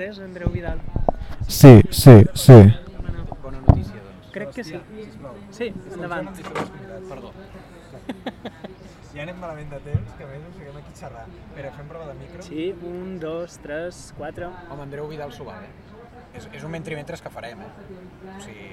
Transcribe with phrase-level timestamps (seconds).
[0.00, 0.78] És Andreu Vidal.
[1.46, 2.54] Sí, sí, sí.
[3.42, 4.30] Bona notícia, doncs.
[4.32, 4.78] Crec que sí.
[5.52, 6.30] Sí, endavant.
[7.10, 7.32] Perdó.
[9.10, 11.26] Ja anem malament de temps, que a més ens fiquem aquí a xerrar.
[11.42, 12.46] Espera, fem prova de micro.
[12.46, 14.48] Sí, un, dos, tres, quatre.
[14.70, 16.00] Home, Andreu Vidal s'ho val, eh?
[16.38, 17.70] És, és un mentrimentres que farem, eh?
[18.38, 18.70] O sigui...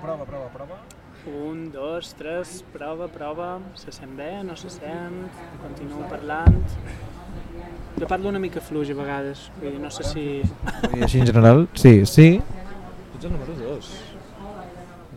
[0.00, 0.78] Prova, prova, prova.
[1.26, 3.58] Un, dos, tres, prova, prova.
[3.76, 5.26] Se sent bé, no se sent.
[5.60, 6.62] Continuo parlant.
[8.00, 10.22] Jo parlo una mica fluix a vegades, vull dir, no sé si...
[10.40, 12.28] I així en general, sí, sí.
[12.40, 13.90] Tu ets el número 2.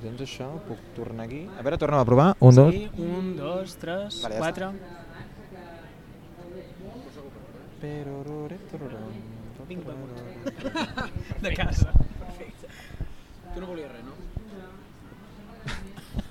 [0.03, 1.45] Tens això, puc tornar aquí.
[1.55, 2.27] A veure, tornem a provar.
[2.43, 2.73] Un, dos.
[2.75, 4.67] Sí, un, dos, tres, Vale, ja quatre.
[11.47, 11.95] De casa.
[12.19, 12.67] Perfecte.
[13.53, 14.32] Tu no volies res, no?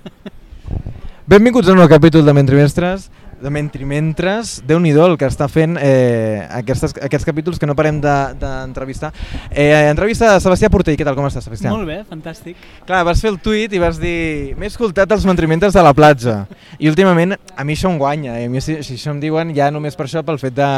[1.33, 3.11] Benvinguts a un nou capítol de Mentrimestres
[3.42, 7.98] de Mentrimentres, déu nhi el que està fent eh, aquestes, aquests capítols que no parem
[8.01, 9.11] d'entrevistar.
[9.51, 11.73] De, eh, entrevista de Sebastià Portell, què tal, com estàs, Sebastià?
[11.75, 12.56] Molt bé, fantàstic.
[12.87, 16.44] Clar, vas fer el tuit i vas dir m'he escoltat els Mentrimentres de la platja
[16.78, 18.47] i últimament a mi això em guanya, eh?
[18.47, 20.70] a mi si, si això em diuen ja només per això, pel fet de,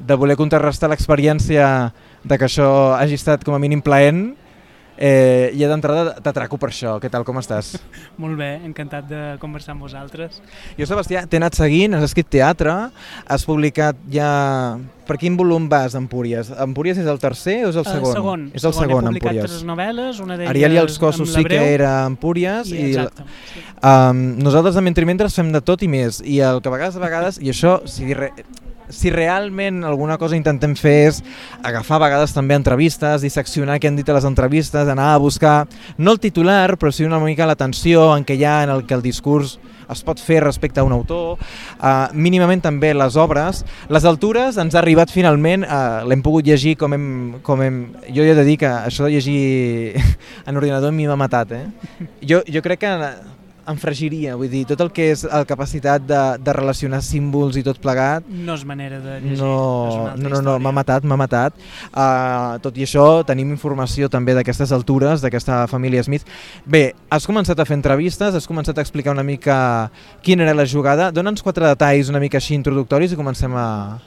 [0.00, 1.92] de voler contrarrestar l'experiència
[2.24, 4.30] de que això hagi estat com a mínim plaent
[4.96, 6.98] Eh, I d'entrada t'atraco per això.
[7.02, 7.72] Què tal, com estàs?
[8.22, 10.40] Molt bé, encantat de conversar amb vosaltres.
[10.78, 12.74] Jo, Sebastià, t'he anat seguint, has escrit teatre,
[13.26, 14.28] has publicat ja...
[15.02, 16.52] Per quin volum vas d'Empúries?
[16.62, 18.12] Empúries és el tercer o és el segon?
[18.12, 18.44] Uh, segon.
[18.54, 19.50] És el segon, He publicat Empúries.
[19.50, 22.70] tres novel·les, una d'elles Ariel i els cossos sí que era Empúries.
[22.70, 23.26] I, I, exacte.
[23.50, 23.64] Sí.
[23.82, 26.22] um, nosaltres a Mentrimentres fem de tot i més.
[26.22, 28.30] I el que a vegades, a vegades, i això, si, re,
[28.92, 31.22] si realment alguna cosa intentem fer és
[31.64, 35.66] agafar a vegades també entrevistes, disseccionar què han dit a les entrevistes, anar a buscar,
[35.98, 38.94] no el titular, però sí una mica l'atenció en què hi ha en el que
[38.94, 39.58] el discurs
[39.92, 43.62] es pot fer respecte a un autor, uh, mínimament també les obres.
[43.92, 47.06] Les altures ens ha arribat finalment, uh, l'hem pogut llegir com hem,
[47.44, 47.82] com hem...
[48.14, 50.00] Jo he de dir que això de llegir
[50.48, 51.52] en ordinador a mi m'ha matat.
[51.58, 52.08] Eh?
[52.22, 52.96] Jo, jo crec que
[53.68, 57.62] em fregiria, vull dir, tot el que és la capacitat de, de relacionar símbols i
[57.62, 59.38] tot plegat, No és manera de llegir.
[59.38, 59.50] no,
[59.94, 61.54] una altra no, no, no m'ha matat, m'ha matat.
[61.92, 66.24] Uh, tot i això, tenim informació també d'aquestes altures, d'aquesta família Smith.
[66.66, 69.90] Bé, has començat a fer entrevistes, has començat a explicar una mica
[70.22, 71.10] quina era la jugada.
[71.14, 73.66] Dóna'ns quatre detalls una mica així introductoris i comencem a,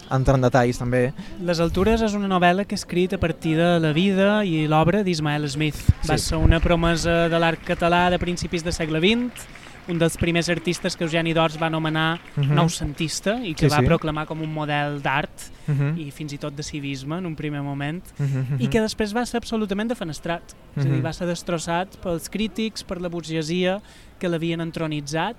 [0.09, 1.05] a entrar en detalls també.
[1.45, 5.03] Les Altures és una novel·la que he escrit a partir de la vida i l'obra
[5.05, 5.79] d'Ismael Smith.
[6.09, 6.29] Va Sí.
[6.31, 9.44] ser una promesa de l'art català de principis del segle XX,
[9.87, 12.55] un dels primers artistes que Eugeni d'Ors va anomenar Uh -huh.
[12.55, 13.85] noucentista i que Sí, va sí.
[13.85, 15.97] proclamar com un model d'art Uh -huh.
[16.07, 18.55] i fins i tot de civisme en un primer moment Uh -huh.
[18.59, 20.43] i que després va ser absolutament defenestrat.
[20.75, 21.03] És a dir, Mhm.
[21.03, 23.81] va ser destrossat pels crítics, per la burgesia
[24.19, 25.35] que l'havien entronitzat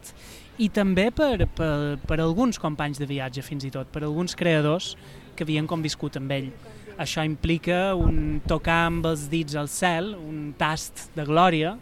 [0.59, 4.97] i també per, per, per alguns companys de viatge, fins i tot, per alguns creadors
[5.35, 6.51] que havien conviscut amb ell.
[6.99, 11.77] Això implica un tocar amb els dits al cel, un tast de glòria,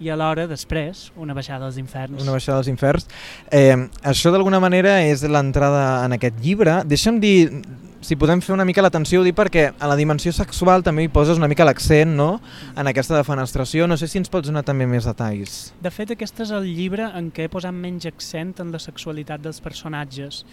[0.00, 2.20] i alhora, després, una baixada als inferns.
[2.22, 3.08] Una baixada dels inferns.
[3.50, 6.82] Eh, això d'alguna manera és l'entrada en aquest llibre.
[6.88, 7.36] Deixa'm dir,
[8.06, 11.10] si podem fer una mica l'atenció, ho dic perquè a la dimensió sexual també hi
[11.12, 12.28] poses una mica l'accent no?
[12.76, 13.88] en aquesta defenestració.
[13.88, 15.72] No sé si ens pots donar també més detalls.
[15.82, 19.42] De fet, aquest és el llibre en què he posat menys accent en la sexualitat
[19.42, 20.44] dels personatges.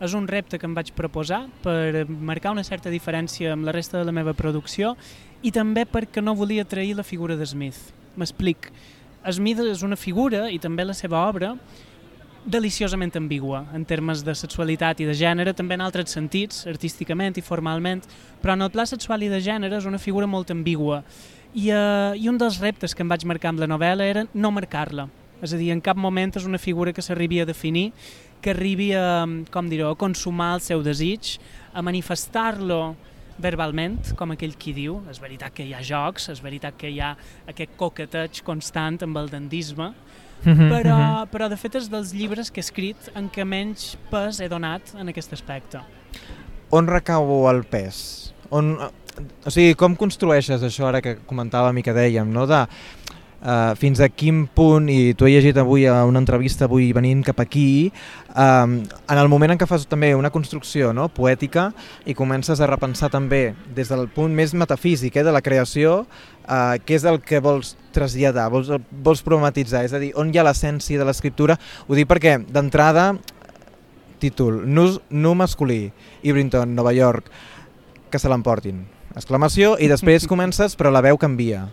[0.00, 3.98] És un repte que em vaig proposar per marcar una certa diferència amb la resta
[3.98, 4.94] de la meva producció
[5.42, 7.99] i també perquè no volia trair la figura de Smith.
[8.20, 8.70] M'explic.
[9.32, 11.54] Smith és una figura, i també la seva obra,
[12.44, 17.44] deliciosament ambigua en termes de sexualitat i de gènere, també en altres sentits, artísticament i
[17.44, 18.00] formalment,
[18.40, 21.02] però en el pla sexual i de gènere és una figura molt ambigua.
[21.52, 24.52] I, uh, I un dels reptes que em vaig marcar amb la novel·la era no
[24.54, 25.08] marcar-la.
[25.42, 27.90] És a dir, en cap moment és una figura que s'arribi a definir,
[28.40, 31.36] que arribi a, com dir a consumar el seu desig,
[31.72, 32.96] a manifestar-lo
[33.40, 35.00] verbalment, com aquell qui diu.
[35.10, 37.14] És veritat que hi ha jocs, és veritat que hi ha
[37.50, 39.94] aquest coqueteig constant amb el dandisme,
[40.40, 44.40] Mhm, però, però de fet és dels llibres que he escrit en què menys pes
[44.40, 45.82] he donat en aquest aspecte.
[46.72, 48.32] On recau el pes?
[48.48, 52.46] On, o sigui, com construeixes això ara que comentàvem i que dèiem, no?
[52.48, 52.62] de
[53.42, 57.22] uh, fins a quin punt, i tu he llegit avui a una entrevista avui venint
[57.26, 57.90] cap aquí,
[58.34, 61.08] um, en el moment en què fas també una construcció no?
[61.12, 61.70] poètica
[62.06, 66.04] i comences a repensar també des del punt més metafísic eh, de la creació,
[66.46, 70.40] uh, què és el que vols traslladar, vols, vols problematitzar, és a dir, on hi
[70.40, 71.58] ha l'essència de l'escriptura?
[71.88, 73.14] Ho dic perquè, d'entrada,
[74.20, 75.88] títol, nu, nu masculí,
[76.22, 77.30] Ibrington, Nova York,
[78.10, 78.84] que se l'emportin.
[79.16, 81.66] Exclamació, i després comences, però la veu canvia.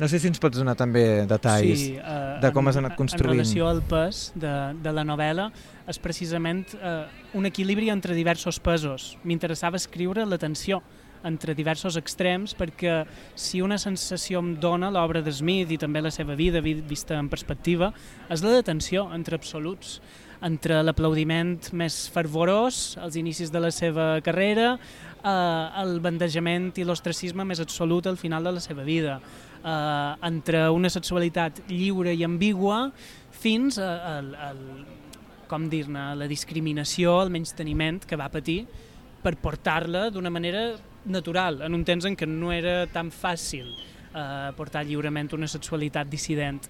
[0.00, 1.78] No sé si ens pots donar també detalls.
[1.78, 3.30] Sí, eh, de com en- has anat construint.
[3.30, 4.50] En relació al pes de,
[4.82, 5.50] de la novel·la,
[5.86, 7.06] és precisament eh,
[7.38, 9.16] un equilibri entre diversos pesos.
[9.22, 10.82] M'interessava escriure la tensió
[11.24, 16.10] entre diversos extrems perquè si una sensació em dona l'obra de Smith i també la
[16.12, 17.94] seva vida vista en perspectiva
[18.28, 20.00] és la detenció entre absoluts
[20.44, 24.74] entre l'aplaudiment més fervorós als inicis de la seva carrera,
[25.24, 29.20] eh, el bandejament i l'ostracisme més absolut al final de la seva vida,
[29.64, 32.86] eh, entre una sexualitat lliure i ambigua
[33.34, 34.52] fins a, a, a,
[35.48, 38.64] com dir-ne, la discriminació, el menys teniment que va patir
[39.24, 40.74] per portar-la d'una manera
[41.04, 46.08] natural, en un temps en què no era tan fàcil eh, portar lliurement una sexualitat
[46.12, 46.62] dissident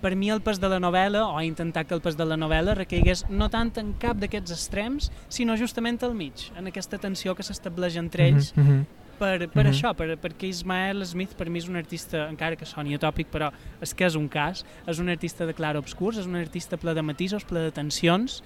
[0.00, 2.76] per mi el pes de la novel·la, o intentar que el pes de la novel·la
[2.78, 7.46] recaigués no tant en cap d'aquests extrems, sinó justament al mig, en aquesta tensió que
[7.46, 8.84] s'estableix entre ells, mm -hmm.
[9.18, 9.72] Per, per mm -hmm.
[9.72, 13.50] això, per, perquè Ismael Smith per mi és un artista, encara que soni atòpic, però
[13.80, 16.94] és que és un cas, és un artista de clar obscurs, és un artista ple
[16.94, 18.42] de matisos, ple de tensions,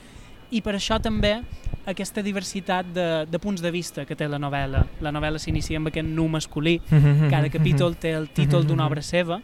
[0.50, 1.40] i per això també
[1.86, 4.84] aquesta diversitat de, de punts de vista que té la novel·la.
[5.00, 7.30] La novel·la s'inicia amb aquest nu masculí, mm -hmm.
[7.30, 9.40] cada capítol té el títol d'una obra seva,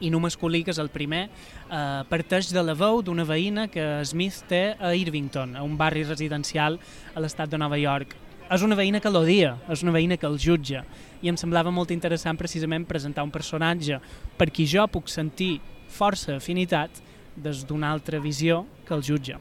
[0.00, 1.28] i no masculí, que és el primer,
[1.70, 6.04] eh, parteix de la veu d'una veïna que Smith té a Irvington, a un barri
[6.04, 6.78] residencial
[7.14, 8.14] a l'estat de Nova York.
[8.48, 10.80] És una veïna que l'odia, és una veïna que el jutja,
[11.20, 13.98] i em semblava molt interessant precisament presentar un personatge
[14.38, 15.58] per qui jo puc sentir
[15.92, 17.02] força afinitat
[17.36, 19.36] des d'una altra visió que el jutja.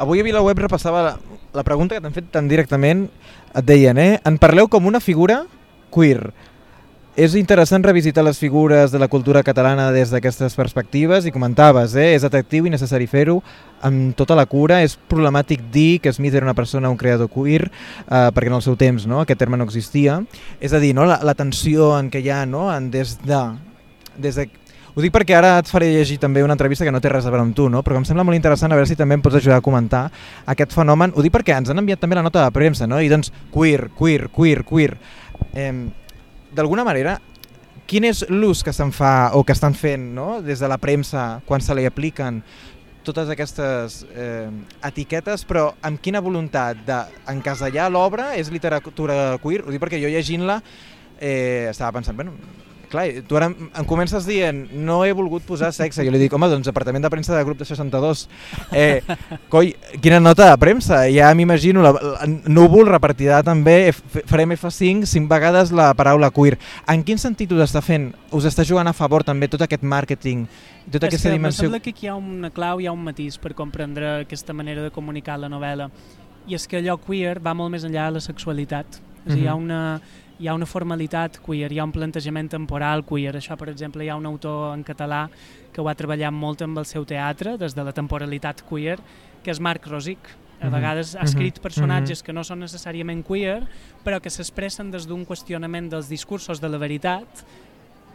[0.00, 1.14] Avui a VilaWeb repassava la,
[1.56, 3.06] la pregunta que t'han fet tan directament,
[3.56, 4.20] et deien, eh?
[4.24, 5.42] En parleu com una figura
[5.92, 6.30] queer.
[7.18, 12.12] És interessant revisitar les figures de la cultura catalana des d'aquestes perspectives i comentaves, eh?
[12.14, 13.40] és atractiu i necessari fer-ho
[13.82, 14.78] amb tota la cura.
[14.86, 18.62] És problemàtic dir que Smith era una persona, un creador queer, eh, perquè en el
[18.62, 19.24] seu temps no?
[19.24, 20.20] aquest terme no existia.
[20.62, 21.04] És a dir, no?
[21.04, 22.68] la, la tensió en què hi ha no?
[22.70, 23.42] en des de...
[24.20, 24.46] Des de
[24.90, 27.30] ho dic perquè ara et faré llegir també una entrevista que no té res a
[27.30, 27.82] veure amb tu, no?
[27.86, 30.08] però em sembla molt interessant a veure si també em pots ajudar a comentar
[30.50, 31.14] aquest fenomen.
[31.14, 33.02] Ho dic perquè ens han enviat també la nota de premsa, no?
[33.02, 34.98] i doncs queer, queer, queer, queer.
[35.54, 35.72] Eh,
[36.54, 37.18] d'alguna manera,
[37.90, 40.40] quin és l'ús que se'n fa o que estan fent no?
[40.42, 42.42] des de la premsa quan se li apliquen
[43.02, 44.50] totes aquestes eh,
[44.86, 49.64] etiquetes, però amb quina voluntat d'encasellar l'obra és literatura queer?
[49.64, 50.60] Ho dic perquè jo llegint-la
[51.18, 52.36] eh, estava pensant, bueno,
[52.90, 56.48] clar, tu ara em comences dient no he volgut posar sexe, jo li dic, home,
[56.50, 58.26] doncs departament de premsa de grup de 62
[58.76, 59.00] eh,
[59.52, 61.04] coi, quina nota de premsa.
[61.12, 63.92] Ja m'imagino, la, la, núvol repartirà també,
[64.26, 66.58] farem F5 cinc vegades la paraula queer.
[66.90, 70.46] En quin sentit us està fent, us està jugant a favor també tot aquest màrqueting
[70.90, 71.66] tota és aquesta que dimensió...
[71.66, 74.82] sembla que aquí hi ha una clau, hi ha un matís per comprendre aquesta manera
[74.82, 75.90] de comunicar la novel·la.
[76.48, 78.86] I és que allò queer va molt més enllà de la sexualitat.
[78.96, 79.42] És mm -hmm.
[79.42, 79.64] hi ha mhm.
[79.64, 80.00] una
[80.40, 83.34] hi ha una formalitat queer, hi ha un plantejament temporal queer.
[83.36, 85.26] Això, per exemple, hi ha un autor en català
[85.70, 88.96] que ho ha treballat molt amb el seu teatre, des de la temporalitat queer,
[89.44, 90.32] que és Marc Rosic.
[90.60, 90.74] A mhm.
[90.74, 91.62] vegades ha escrit mhm.
[91.62, 92.26] personatges mhm.
[92.26, 93.60] que no són necessàriament queer,
[94.04, 97.44] però que s'expressen des d'un qüestionament dels discursos de la veritat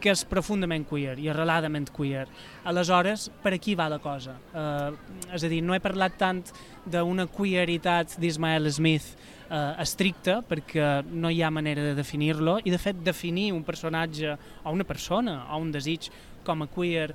[0.00, 2.26] que és profundament queer i arreladament queer.
[2.64, 4.36] Aleshores, per aquí va la cosa.
[4.52, 4.92] Uh,
[5.32, 6.42] és a dir, no he parlat tant
[6.86, 9.16] d'una queeritat d'Ismael Smith
[9.50, 14.36] eh, estricte perquè no hi ha manera de definir-lo i de fet definir un personatge
[14.62, 16.10] o una persona o un desig
[16.46, 17.10] com a queer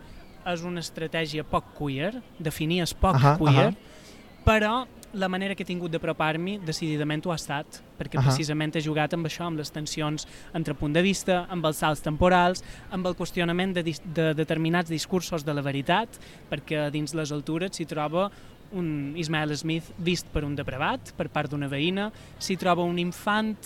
[0.52, 4.44] és una estratègia poc queer, definir és poc uh -huh, queer, uh -huh.
[4.44, 8.28] però la manera que he tingut d'apropar-m'hi decididament ho ha estat, perquè uh -huh.
[8.30, 12.02] precisament he jugat amb això, amb les tensions entre punt de vista, amb els salts
[12.02, 16.10] temporals, amb el qüestionament de, de determinats discursos de la veritat,
[16.50, 18.32] perquè dins les altures s'hi troba
[18.74, 23.58] un Ismael Smith vist per un depravat, per part d'una veïna, s'hi troba un infant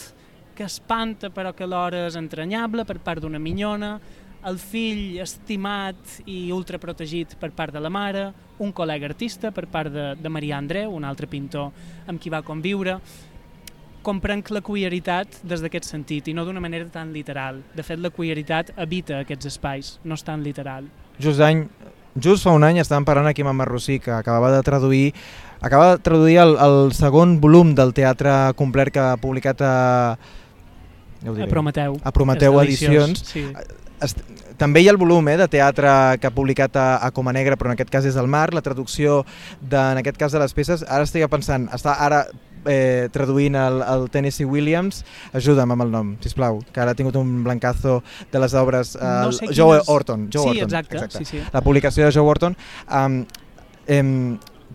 [0.56, 4.00] que espanta però que alhora és entranyable per part d'una minyona,
[4.46, 8.28] el fill estimat i ultraprotegit per part de la mare,
[8.62, 11.72] un col·lega artista per part de, de Maria Andreu, un altre pintor
[12.06, 13.00] amb qui va conviure,
[14.06, 17.64] comprenc la queeritat des d'aquest sentit i no d'una manera tan literal.
[17.74, 20.86] De fet, la queeritat habita aquests espais, no és tan literal.
[21.18, 21.66] Just any,
[22.14, 25.08] just fa un any estàvem parlant aquí amb en Marrocí, que acabava de traduir
[25.66, 29.76] acaba de traduir el, el segon volum del teatre complet que ha publicat a...
[31.24, 31.98] Ja a Prometeu.
[32.04, 33.24] A Prometeu Edicions.
[33.32, 33.46] Sí.
[34.60, 37.56] També hi ha el volum eh, de teatre que ha publicat a, a Coma Negra,
[37.60, 39.24] però en aquest cas és el Mar, la traducció
[39.62, 40.84] de, en aquest cas de les peces.
[40.88, 42.26] Ara estic pensant, està ara
[42.66, 45.04] eh, traduint el, el Tennessee Williams,
[45.34, 48.96] ajuda'm amb el nom, si plau, que ara ha tingut un blancazo de les obres
[48.96, 49.90] eh, no sé Joe és...
[49.92, 50.28] Orton.
[50.34, 51.24] Joe sí, Orton, exacte, exacte.
[51.24, 51.44] Sí, sí.
[51.54, 52.58] La publicació de Joe Orton.
[52.90, 53.24] Um,
[53.88, 54.12] em,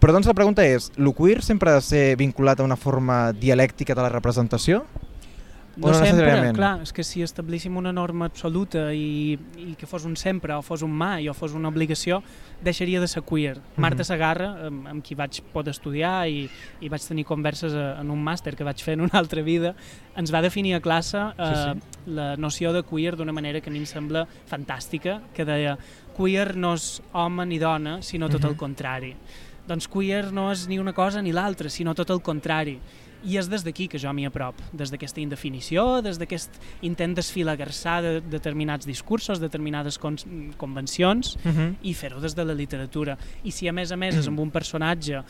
[0.01, 3.31] però doncs la pregunta és, el queer sempre ha de ser vinculat a una forma
[3.37, 4.85] dialèctica de la representació?
[5.81, 10.05] O no sempre, clar, és que si establíssim una norma absoluta i, i que fos
[10.05, 12.23] un sempre o fos un mai o fos una obligació,
[12.61, 13.57] deixaria de ser queer.
[13.81, 16.43] Marta Sagarra, amb, amb qui vaig poder estudiar i,
[16.81, 19.75] i vaig tenir converses a, en un màster que vaig fer en una altra vida,
[20.17, 23.73] ens va definir a classe eh, Sí, la noció de queer d'una manera que a
[23.73, 25.79] mi em sembla fantàstica, que deia
[26.17, 28.57] queer no és home ni dona, sinó tot el Mhm.
[28.59, 29.15] contrari.
[29.71, 32.81] Doncs queer no és ni una cosa ni l'altra, sinó tot el contrari.
[33.23, 36.57] I és des d'aquí que jo m'hi aprop, des d'aquesta indefinició, des d'aquest
[36.89, 40.17] intent desfilagarçar de determinats discursos, determinades con
[40.57, 41.75] convencions, Uh -huh.
[41.83, 43.19] i fer-ho des de la literatura.
[43.45, 45.23] I si a més a més és amb un personatge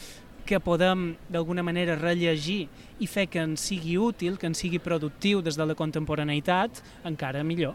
[0.46, 2.68] que podem d'alguna manera rellegir
[2.98, 7.44] i fer que ens sigui útil, que ens sigui productiu des de la contemporaneïtat, encara
[7.44, 7.74] millor.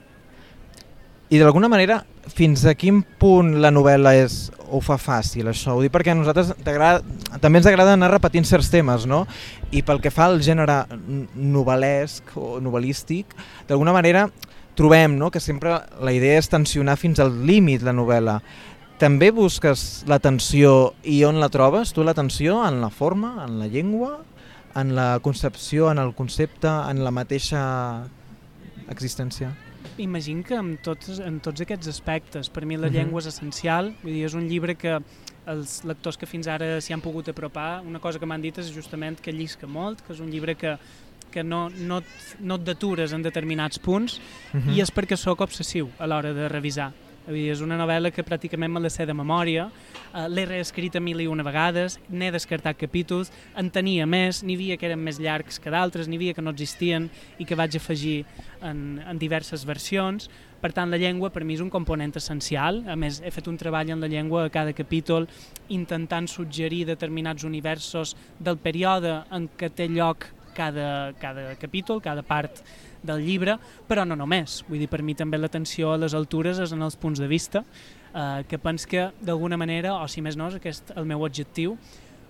[1.26, 5.74] I d'alguna manera, fins a quin punt la novel·la és, ho fa fàcil, això?
[5.74, 9.24] Ho dic perquè a nosaltres també ens agrada anar repetint certs temes, no?
[9.74, 10.84] I pel que fa al gènere
[11.34, 13.34] novel·lesc o novel·lístic,
[13.70, 14.28] d'alguna manera
[14.78, 15.32] trobem no?
[15.32, 18.40] que sempre la idea és tensionar fins al límit la novel·la.
[19.02, 21.92] També busques la tensió i on la trobes?
[21.96, 24.20] Tu la tensió en la forma, en la llengua,
[24.76, 27.64] en la concepció, en el concepte, en la mateixa
[28.92, 29.56] existència?
[29.98, 32.94] Imagino que en tots, en tots aquests aspectes, per mi la Mhm.
[32.96, 35.00] llengua és essencial, vull dir, és un llibre que
[35.48, 38.74] els lectors que fins ara s'hi han pogut apropar, una cosa que m'han dit és
[38.74, 40.78] justament que llisca molt, que és un llibre que,
[41.32, 42.02] que no, no,
[42.40, 44.20] no et detures en determinats punts
[44.54, 44.70] Mhm.
[44.76, 46.92] i és perquè sóc obsessiu a l'hora de revisar.
[47.26, 49.64] Vull dir, és una novel·la que pràcticament me la sé de memòria,
[50.14, 54.78] eh, l'he reescrita mil i una vegades, n'he descartat capítols, en tenia més, n'hi havia
[54.78, 58.26] que eren més llargs que d'altres, n'hi havia que no existien i que vaig afegir
[58.62, 60.30] en, en diverses versions.
[60.62, 62.84] Per tant, la llengua per mi és un component essencial.
[62.90, 65.26] A més, he fet un treball en la llengua a cada capítol
[65.70, 72.64] intentant suggerir determinats universos del període en què té lloc cada, cada capítol, cada part
[73.06, 73.58] del llibre,
[73.88, 74.64] però no només.
[74.70, 77.66] Vull dir, per mi també l'atenció a les altures és en els punts de vista,
[78.14, 81.78] eh, que pens que d'alguna manera, o si més no és aquest el meu objectiu,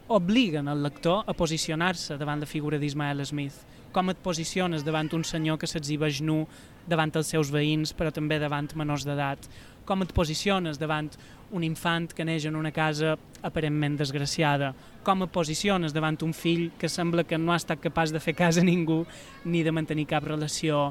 [0.07, 3.63] obliguen el lector a posicionar-se davant la figura d'Ismael Smith.
[3.95, 6.41] Com et posiciones davant un senyor que s'exhibeix nu
[6.83, 9.45] davant els seus veïns, però també davant menors d'edat?
[9.87, 11.07] Com et posiciones davant
[11.55, 14.73] un infant que neix en una casa aparentment desgraciada?
[15.07, 18.35] Com et posiciones davant un fill que sembla que no ha estat capaç de fer
[18.35, 19.05] cas a ningú
[19.45, 20.89] ni de mantenir cap relació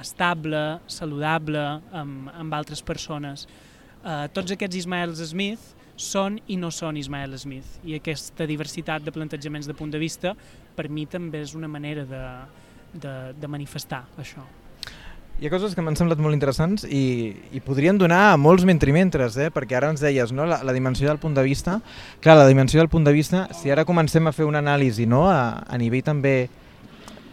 [0.00, 3.44] estable, saludable amb, amb altres persones?
[4.00, 9.12] Uh, tots aquests Ismaels Smith són i no són Ismael Smith i aquesta diversitat de
[9.12, 10.32] plantejaments de punt de vista
[10.76, 12.24] per mi també és una manera de,
[12.94, 14.44] de, de manifestar això.
[15.40, 19.38] Hi ha coses que m'han semblat molt interessants i, i podrien donar a molts mentrimentres,
[19.40, 19.48] eh?
[19.48, 20.44] perquè ara ens deies no?
[20.44, 21.78] la, la dimensió del punt de vista.
[22.20, 25.22] Clar, la dimensió del punt de vista, si ara comencem a fer una anàlisi no?
[25.32, 26.34] a, a nivell també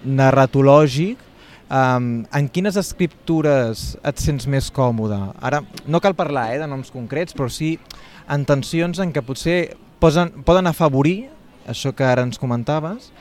[0.08, 1.20] narratològic,
[1.68, 5.20] um, en quines escriptures et sents més còmode?
[5.44, 7.76] Ara, no cal parlar eh, de noms concrets, però sí
[8.32, 9.60] en tensions en què potser
[10.00, 11.26] posen, poden afavorir
[11.68, 13.12] això que ara ens comentaves,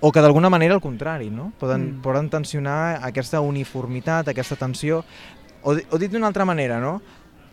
[0.00, 1.52] o que d'alguna manera al contrari, no?
[1.58, 2.02] Poden, Mm.
[2.02, 5.04] poden tensionar aquesta uniformitat, aquesta tensió,
[5.62, 7.00] o, o dit d'una altra manera, no?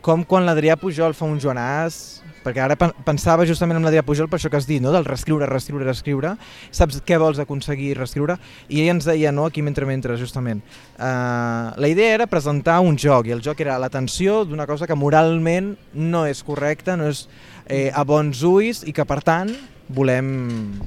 [0.04, 4.28] Com quan l'Adrià Pujol fa un Joanàs, perquè ara pen- pensava justament en l'Adrià Pujol
[4.28, 4.92] per això que has dit, no?
[4.92, 6.34] del reescriure, reescriure, reescriure,
[6.76, 8.36] saps què vols aconseguir reescriure,
[8.68, 9.46] i ell ens deia, no?
[9.46, 10.60] aquí mentre mentre, justament,
[11.00, 14.86] uh, la idea era presentar un joc, i el joc era la tensió d'una cosa
[14.86, 17.30] que moralment no és correcta, no és
[17.68, 19.56] eh, a bons ulls, i que per tant
[19.90, 20.80] volem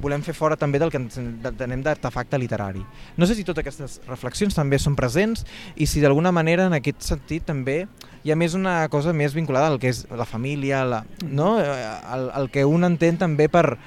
[0.00, 2.82] volem fer fora també del que entenem d'artefacte literari.
[3.16, 7.00] No sé si totes aquestes reflexions també són presents i si d'alguna manera en aquest
[7.06, 7.84] sentit també
[8.26, 11.56] hi ha més una cosa més vinculada al que és la família, la, no?
[11.62, 11.78] Eh,
[12.14, 13.78] el, el que un entén també per,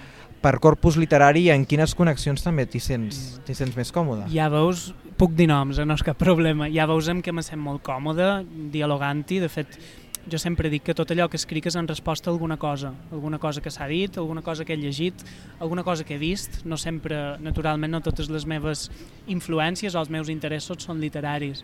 [0.42, 4.30] per corpus literari i en quines connexions també t'hi sents, sents més còmode.
[4.34, 5.88] Ja veus, puc dir noms, eh?
[5.88, 8.30] no és cap problema, ja veus amb què me sent molt còmode
[8.74, 9.76] dialogant-hi, de fet
[10.28, 13.40] jo sempre dic que tot allò que escric és en resposta a alguna cosa, alguna
[13.40, 15.24] cosa que s'ha dit, alguna cosa que he llegit,
[15.60, 18.90] alguna cosa que he vist, no sempre, naturalment no totes les meves
[19.28, 21.64] influències o els meus interessos són literaris.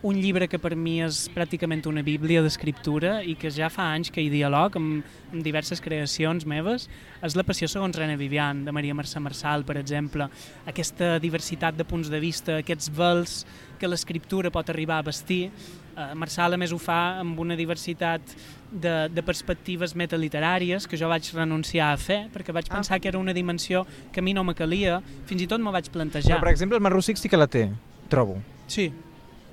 [0.00, 4.12] Un llibre que per mi és pràcticament una bíblia d'escriptura i que ja fa anys
[4.14, 5.00] que hi dialog amb,
[5.32, 6.84] amb diverses creacions meves
[7.18, 10.28] és La passió segons René Vivian, de Maria Mercè Marçal, per exemple.
[10.70, 13.40] Aquesta diversitat de punts de vista, aquests vels
[13.80, 15.48] que l'escriptura pot arribar a vestir.
[15.98, 18.22] Eh, Marçal, a més, ho fa amb una diversitat
[18.70, 22.76] de, de perspectives metaliteràries que jo vaig renunciar a fer perquè vaig Ah.
[22.76, 25.72] pensar que era una dimensió que a mi no me calia, fins i tot m'ho
[25.74, 26.36] vaig plantejar.
[26.36, 27.68] Però, per exemple, el Marrússic sí que la té,
[28.08, 28.38] trobo.
[28.68, 28.92] Sí,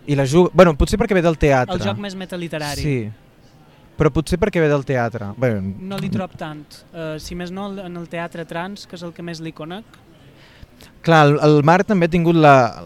[0.07, 0.51] I la juga...
[0.53, 1.73] Bueno, potser perquè ve del teatre.
[1.73, 2.81] el joc més metaliterari.
[2.81, 3.09] Sí,
[3.97, 5.31] però potser perquè ve del teatre.
[5.35, 6.61] Bé, No li trob tant.
[6.93, 9.83] Uh, si més no, en el teatre trans, que és el que més li conec,
[11.01, 12.85] Clar, el, el Marc també ha tingut la,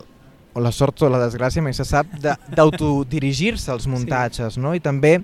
[0.54, 2.10] o la sort o la desgràcia, mai se sap,
[2.56, 4.74] d'autodirigir-se als muntatges, no?
[4.76, 5.20] I també,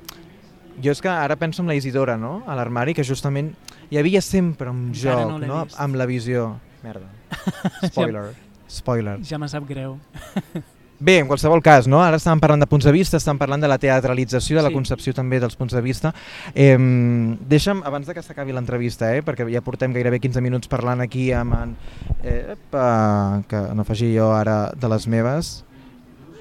[0.84, 3.54] jo és que ara penso en la Isidora, no?, a l'armari, que justament
[3.90, 5.80] hi havia sempre un Encara joc, no no?, vist.
[5.82, 6.48] amb la visió...
[6.86, 7.10] Merda.
[7.88, 8.30] Spoiler.
[8.80, 9.20] Spoiler.
[9.26, 9.98] Ja me sap greu.
[10.98, 12.00] Bé, en qualsevol cas, no?
[12.00, 14.76] ara estàvem parlant de punts de vista, estàvem parlant de la teatralització, de la Sí.
[14.76, 16.14] concepció també dels punts de vista.
[16.54, 21.02] Eh, deixa'm, abans de que s'acabi l'entrevista, eh, perquè ja portem gairebé 15 minuts parlant
[21.02, 21.76] aquí amb en...
[22.24, 25.66] Eh, epa, que no faci jo ara de les meves.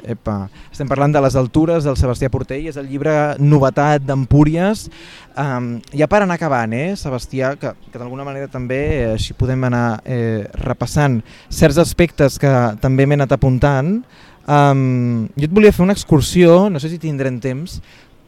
[0.06, 0.50] Epa.
[0.70, 4.90] Estem parlant de les altures del Sebastià Portell, és el llibre Novetat d'Empúries.
[5.34, 9.64] Um, ja per anar acabant, eh, Sebastià, que, que d'alguna manera també eh, així podem
[9.64, 12.52] anar eh, repassant certs aspectes que
[12.84, 14.04] també m'he anat apuntant.
[14.46, 17.78] Um, jo et volia fer una excursió, no sé si tindrem temps,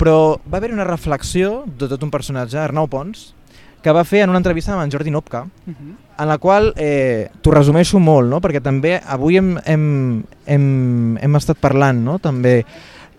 [0.00, 3.34] però va haver una reflexió de tot un personatge, Arnau Pons,
[3.84, 5.94] que va fer en una entrevista amb en Jordi Nopka, Uh -huh.
[6.18, 8.40] en la qual eh, t'ho resumeixo molt, no?
[8.40, 12.18] perquè també avui hem, hem, hem, hem estat parlant, no?
[12.18, 12.64] també,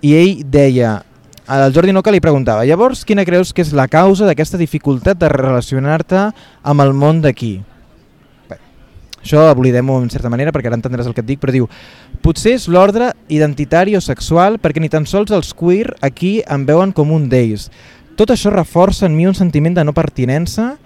[0.01, 1.03] i ell deia,
[1.47, 5.29] el Jordi Noca li preguntava, llavors quina creus que és la causa d'aquesta dificultat de
[5.29, 6.31] relacionar-te
[6.63, 7.63] amb el món d'aquí?
[9.21, 11.67] Això oblidem-ho en certa manera perquè ara entendràs el que et dic, però diu
[12.23, 16.93] potser és l'ordre identitari o sexual perquè ni tan sols els queer aquí em veuen
[16.95, 17.69] com un d'ells.
[18.17, 20.77] Tot això reforça en mi un sentiment de no pertinença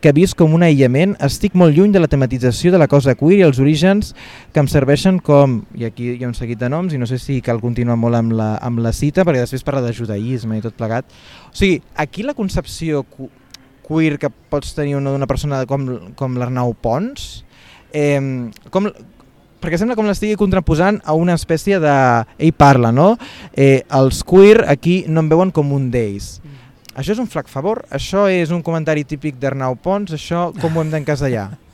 [0.00, 3.40] que vist com un aïllament, estic molt lluny de la tematització de la cosa queer
[3.40, 4.12] i els orígens
[4.54, 7.18] que em serveixen com, i aquí hi ha un seguit de noms i no sé
[7.18, 10.62] si cal continuar molt amb la, amb la cita perquè després parla de judaïsme i
[10.64, 11.08] tot plegat.
[11.50, 13.02] O sigui, aquí la concepció
[13.86, 17.45] queer que pots tenir una d'una persona com, com l'Arnau Pons,
[17.96, 18.20] eh,
[18.70, 18.90] com,
[19.62, 21.96] perquè sembla com l'estigui contraposant a una espècie de...
[22.36, 23.14] Ell parla, no?
[23.56, 26.36] Eh, els queer aquí no em veuen com un d'ells.
[26.96, 27.82] Això és un flac favor?
[27.92, 30.14] Això és un comentari típic d'Arnau Pons?
[30.16, 31.50] Això com ho hem d'encasellar?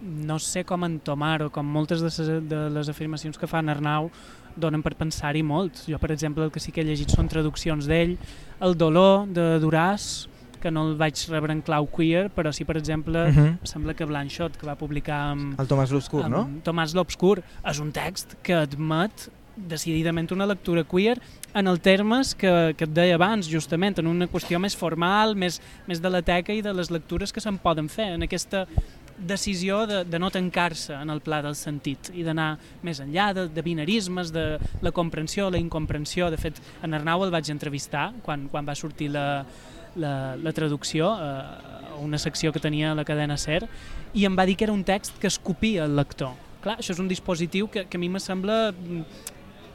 [0.00, 4.10] no sé com entomar-ho, com moltes de les, de les afirmacions que fa en Arnau
[4.58, 5.84] donen per pensar-hi molt.
[5.86, 8.16] Jo, per exemple, el que sí que he llegit són traduccions d'ell,
[8.60, 10.26] El dolor, de Duràs,
[10.58, 13.56] que no el vaig rebre en clau queer, però sí, per exemple, Uh -huh.
[13.64, 16.48] sembla que Blanchot, que va publicar amb, El Tomàs l'Obscur, no?
[16.64, 21.18] Tomàs l'Obscur, és un text que admet decididament una lectura queer
[21.54, 25.60] en el termes que, que et deia abans, justament, en una qüestió més formal, més,
[25.88, 28.66] més de la teca i de les lectures que se'n poden fer, en aquesta
[29.18, 33.48] decisió de, de no tancar-se en el pla del sentit i d'anar més enllà de,
[33.48, 36.30] de binarismes, de la comprensió, la incomprensió.
[36.30, 39.44] De fet, en Arnau el vaig entrevistar quan, quan va sortir la,
[39.98, 41.32] la, la traducció eh,
[41.92, 43.66] a una secció que tenia la cadena SER
[44.14, 46.36] i em va dir que era un text que escopia el lector.
[46.62, 49.02] Clar, això és un dispositiu que, que a mi me sembla mm,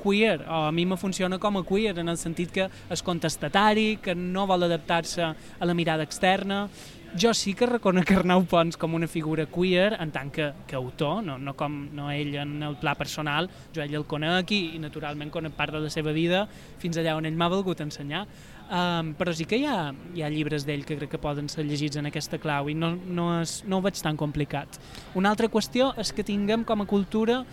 [0.04, 3.98] queer, o a mi me funciona com a queer, en el sentit que és contestatari,
[4.04, 6.68] que no vol adaptar-se a la mirada externa.
[7.14, 11.20] Jo sí que reconec Arnau Pons com una figura queer en tant que, que autor,
[11.22, 14.82] no, no com no ell en el pla personal, jo ell el conec i, i
[14.82, 16.48] naturalment conec part de la seva vida
[16.82, 18.24] fins allà on ell m'ha volgut ensenyar.
[18.64, 21.68] Um, però sí que hi ha, hi ha llibres d'ell que crec que poden ser
[21.68, 24.82] llegits en aquesta clau i no, no, és, no ho veig tan complicat.
[25.14, 27.44] Una altra qüestió és que tinguem com a cultura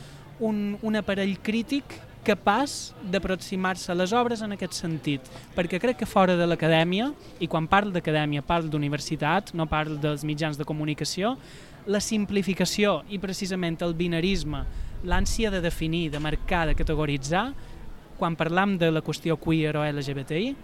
[0.40, 5.24] un, un aparell crític capaç d'aproximar-se a les obres en aquest sentit,
[5.56, 10.24] perquè crec que fora de l'acadèmia, i quan parlo d'acadèmia parlo d'universitat, no parlo dels
[10.28, 11.36] mitjans de comunicació,
[11.86, 14.64] la simplificació i precisament el binarisme,
[15.04, 17.48] l'ànsia de definir, de marcar, de categoritzar,
[18.20, 20.54] quan parlam de la qüestió queer o LGBTI,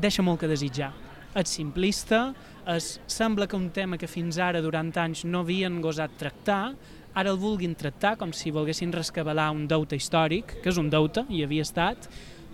[0.00, 0.92] deixa molt que desitjar.
[1.36, 2.30] És simplista,
[2.68, 6.74] es, sembla que un tema que fins ara, durant anys, no havien gosat tractar,
[7.14, 11.26] ara el vulguin tractar com si volguessin rescabalar un deute històric, que és un deute,
[11.28, 12.08] i havia estat,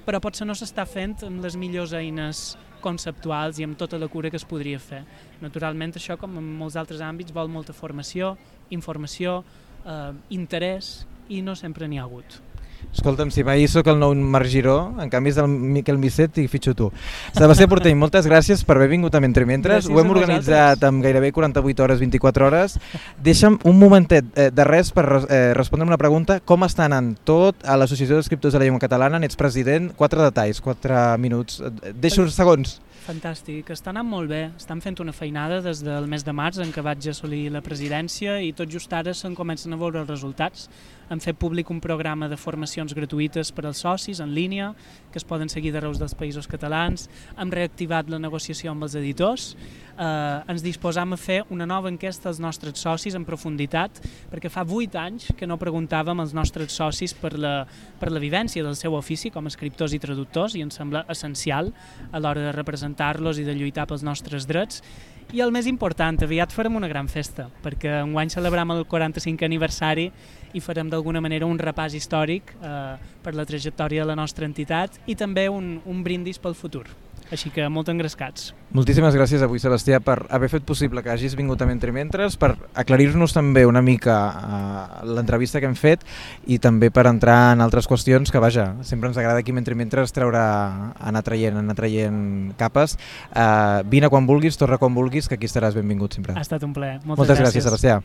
[0.06, 4.30] però potser no s'està fent amb les millors eines conceptuals i amb tota la cura
[4.30, 5.02] que es podria fer.
[5.42, 8.36] Naturalment, això, com en molts altres àmbits, vol molta formació,
[8.70, 9.42] informació,
[9.84, 12.47] eh, interès, i no sempre n'hi ha hagut.
[12.88, 16.46] Escolta'm, si mai sóc el nou Marc Giró, en canvi és el Miquel Misset i
[16.50, 16.88] fitxo tu.
[17.36, 19.84] Sebastià Portell, moltes gràcies per haver vingut a Mentre Mentres.
[19.84, 22.78] Gràcies Ho hem organitzat amb gairebé 48 hores, 24 hores.
[23.22, 26.40] Deixa'm un momentet eh, de res per eh, respondre'm una pregunta.
[26.40, 29.20] Com està anant tot a l'Associació d'Escriptors de la Llengua Catalana?
[29.22, 29.92] N'ets president.
[29.98, 31.60] Quatre detalls, quatre minuts.
[31.60, 32.80] Eh, Deixo segons.
[33.06, 34.40] Fantàstic, està anant molt bé.
[34.58, 38.36] Estan fent una feinada des del mes de març en què vaig assolir la presidència
[38.44, 40.68] i tot just ara se'n comencen a veure els resultats.
[41.08, 44.74] Hem fet públic un programa de formacions gratuïtes per als socis en línia,
[45.08, 47.06] que es poden seguir d'arreu dels països catalans.
[47.38, 49.54] Hem reactivat la negociació amb els editors.
[49.96, 54.66] Eh, ens disposam a fer una nova enquesta als nostres socis en profunditat, perquè fa
[54.68, 57.62] vuit anys que no preguntàvem als nostres socis per la,
[57.98, 61.72] per la vivència del seu ofici com a escriptors i traductors i ens sembla essencial
[62.12, 62.52] a l'hora de
[62.88, 64.82] representar-los i de lluitar pels nostres drets
[65.28, 70.10] I el més important, aviat farem una gran festa, perquè enguany celebram el 45 aniversari
[70.56, 74.96] i farem d'alguna manera un repàs històric eh, per la trajectòria de la nostra entitat
[75.06, 76.86] i també un, un brindis pel futur.
[77.28, 78.52] Així que molt engrescats.
[78.72, 82.54] Moltíssimes gràcies avui, Sebastià, per haver fet possible que hagis vingut a Mentre Mentres, per
[82.72, 86.06] aclarir-nos també una mica uh, l'entrevista que hem fet
[86.48, 90.16] i també per entrar en altres qüestions que, vaja, sempre ens agrada aquí Mentre Mentres
[90.16, 92.96] treure, anar traient, anar traient capes.
[93.28, 96.36] Uh, vine quan vulguis, torna quan vulguis, que aquí estaràs benvingut sempre.
[96.36, 97.02] Ha estat un plaer.
[97.04, 98.00] Moltes, Moltes gràcies, gràcies Sebastià.